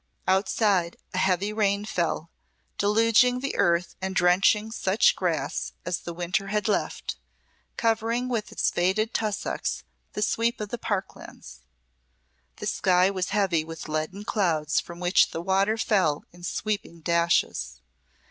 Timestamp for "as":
5.85-5.99